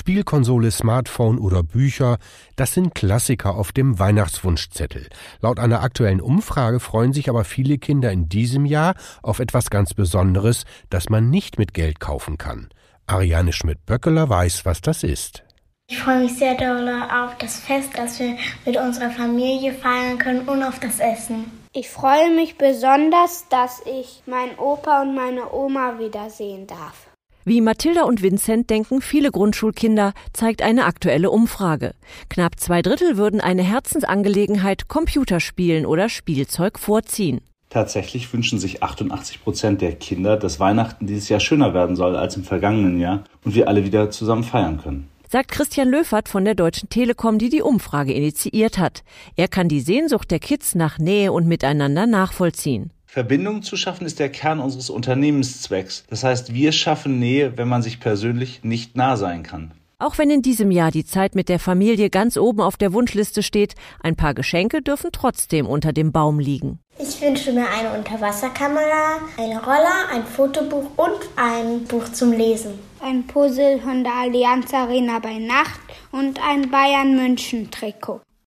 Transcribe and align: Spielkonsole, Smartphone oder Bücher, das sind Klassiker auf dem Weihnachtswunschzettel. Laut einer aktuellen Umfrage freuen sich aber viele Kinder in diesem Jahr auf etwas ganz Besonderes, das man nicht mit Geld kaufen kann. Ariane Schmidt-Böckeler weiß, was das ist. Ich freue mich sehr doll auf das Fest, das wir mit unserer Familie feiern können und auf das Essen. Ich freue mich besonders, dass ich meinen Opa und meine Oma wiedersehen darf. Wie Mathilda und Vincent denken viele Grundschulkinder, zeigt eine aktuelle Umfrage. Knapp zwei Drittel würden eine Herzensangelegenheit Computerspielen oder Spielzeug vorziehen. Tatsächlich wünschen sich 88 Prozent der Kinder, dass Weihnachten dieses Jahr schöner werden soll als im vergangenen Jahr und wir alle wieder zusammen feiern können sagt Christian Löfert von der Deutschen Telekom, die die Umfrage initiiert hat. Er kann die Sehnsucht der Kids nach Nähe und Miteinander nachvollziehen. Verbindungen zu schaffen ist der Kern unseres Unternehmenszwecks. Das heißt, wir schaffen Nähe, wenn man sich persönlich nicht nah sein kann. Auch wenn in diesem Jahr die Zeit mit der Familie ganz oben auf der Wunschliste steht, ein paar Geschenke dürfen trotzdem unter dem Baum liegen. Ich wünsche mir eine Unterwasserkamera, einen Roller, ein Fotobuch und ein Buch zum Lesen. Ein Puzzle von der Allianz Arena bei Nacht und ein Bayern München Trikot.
Spielkonsole, 0.00 0.70
Smartphone 0.70 1.38
oder 1.38 1.62
Bücher, 1.62 2.16
das 2.56 2.72
sind 2.72 2.94
Klassiker 2.94 3.54
auf 3.54 3.70
dem 3.70 3.98
Weihnachtswunschzettel. 3.98 5.10
Laut 5.42 5.58
einer 5.58 5.82
aktuellen 5.82 6.22
Umfrage 6.22 6.80
freuen 6.80 7.12
sich 7.12 7.28
aber 7.28 7.44
viele 7.44 7.76
Kinder 7.76 8.10
in 8.10 8.26
diesem 8.26 8.64
Jahr 8.64 8.94
auf 9.22 9.40
etwas 9.40 9.68
ganz 9.68 9.92
Besonderes, 9.92 10.64
das 10.88 11.10
man 11.10 11.28
nicht 11.28 11.58
mit 11.58 11.74
Geld 11.74 12.00
kaufen 12.00 12.38
kann. 12.38 12.70
Ariane 13.06 13.52
Schmidt-Böckeler 13.52 14.30
weiß, 14.30 14.64
was 14.64 14.80
das 14.80 15.02
ist. 15.02 15.42
Ich 15.90 15.98
freue 15.98 16.20
mich 16.20 16.38
sehr 16.38 16.54
doll 16.54 16.88
auf 16.88 17.36
das 17.36 17.60
Fest, 17.60 17.90
das 17.94 18.18
wir 18.20 18.38
mit 18.64 18.78
unserer 18.78 19.10
Familie 19.10 19.74
feiern 19.74 20.16
können 20.16 20.48
und 20.48 20.62
auf 20.62 20.80
das 20.80 20.98
Essen. 20.98 21.52
Ich 21.74 21.90
freue 21.90 22.34
mich 22.34 22.56
besonders, 22.56 23.48
dass 23.50 23.82
ich 23.84 24.22
meinen 24.24 24.58
Opa 24.58 25.02
und 25.02 25.14
meine 25.14 25.52
Oma 25.52 25.98
wiedersehen 25.98 26.66
darf. 26.66 27.10
Wie 27.44 27.62
Mathilda 27.62 28.02
und 28.02 28.22
Vincent 28.22 28.68
denken 28.68 29.00
viele 29.00 29.30
Grundschulkinder, 29.30 30.12
zeigt 30.32 30.60
eine 30.60 30.84
aktuelle 30.84 31.30
Umfrage. 31.30 31.94
Knapp 32.28 32.60
zwei 32.60 32.82
Drittel 32.82 33.16
würden 33.16 33.40
eine 33.40 33.62
Herzensangelegenheit 33.62 34.88
Computerspielen 34.88 35.86
oder 35.86 36.10
Spielzeug 36.10 36.78
vorziehen. 36.78 37.40
Tatsächlich 37.70 38.32
wünschen 38.34 38.58
sich 38.58 38.82
88 38.82 39.42
Prozent 39.42 39.80
der 39.80 39.92
Kinder, 39.94 40.36
dass 40.36 40.60
Weihnachten 40.60 41.06
dieses 41.06 41.28
Jahr 41.28 41.40
schöner 41.40 41.72
werden 41.72 41.96
soll 41.96 42.16
als 42.16 42.36
im 42.36 42.44
vergangenen 42.44 42.98
Jahr 42.98 43.24
und 43.44 43.54
wir 43.54 43.68
alle 43.68 43.84
wieder 43.84 44.10
zusammen 44.10 44.44
feiern 44.44 44.78
können 44.82 45.08
sagt 45.30 45.52
Christian 45.52 45.88
Löfert 45.88 46.28
von 46.28 46.44
der 46.44 46.56
Deutschen 46.56 46.88
Telekom, 46.88 47.38
die 47.38 47.50
die 47.50 47.62
Umfrage 47.62 48.12
initiiert 48.12 48.78
hat. 48.78 49.04
Er 49.36 49.46
kann 49.46 49.68
die 49.68 49.80
Sehnsucht 49.80 50.28
der 50.32 50.40
Kids 50.40 50.74
nach 50.74 50.98
Nähe 50.98 51.30
und 51.30 51.46
Miteinander 51.46 52.08
nachvollziehen. 52.08 52.90
Verbindungen 53.12 53.64
zu 53.64 53.76
schaffen 53.76 54.06
ist 54.06 54.20
der 54.20 54.28
Kern 54.28 54.60
unseres 54.60 54.88
Unternehmenszwecks. 54.88 56.04
Das 56.08 56.22
heißt, 56.22 56.54
wir 56.54 56.70
schaffen 56.70 57.18
Nähe, 57.18 57.58
wenn 57.58 57.66
man 57.66 57.82
sich 57.82 57.98
persönlich 57.98 58.62
nicht 58.62 58.96
nah 58.96 59.16
sein 59.16 59.42
kann. 59.42 59.72
Auch 59.98 60.16
wenn 60.16 60.30
in 60.30 60.42
diesem 60.42 60.70
Jahr 60.70 60.92
die 60.92 61.04
Zeit 61.04 61.34
mit 61.34 61.48
der 61.48 61.58
Familie 61.58 62.08
ganz 62.08 62.36
oben 62.36 62.60
auf 62.60 62.76
der 62.76 62.92
Wunschliste 62.92 63.42
steht, 63.42 63.74
ein 64.00 64.14
paar 64.14 64.32
Geschenke 64.32 64.80
dürfen 64.80 65.10
trotzdem 65.10 65.66
unter 65.66 65.92
dem 65.92 66.12
Baum 66.12 66.38
liegen. 66.38 66.78
Ich 67.00 67.20
wünsche 67.20 67.52
mir 67.52 67.66
eine 67.68 67.98
Unterwasserkamera, 67.98 69.18
einen 69.36 69.58
Roller, 69.58 70.08
ein 70.12 70.24
Fotobuch 70.24 70.86
und 70.96 71.18
ein 71.34 71.82
Buch 71.86 72.08
zum 72.12 72.30
Lesen. 72.30 72.78
Ein 73.00 73.26
Puzzle 73.26 73.80
von 73.80 74.04
der 74.04 74.14
Allianz 74.14 74.72
Arena 74.72 75.18
bei 75.18 75.38
Nacht 75.38 75.80
und 76.12 76.38
ein 76.48 76.70
Bayern 76.70 77.16
München 77.16 77.72
Trikot. 77.72 78.20